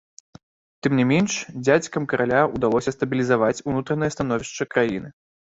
[0.85, 1.31] Тым не менш,
[1.65, 5.09] дзядзькам караля ўдалося стабілізаваць унутранае становішча краіны.